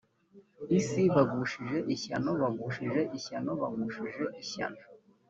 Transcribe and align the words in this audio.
isi 0.79 1.01
bagushije 1.15 1.77
ishyano 1.95 2.31
bagushije 2.41 3.01
ishyano 3.17 3.51
bagushije 3.61 4.23
ishyano 4.41 4.79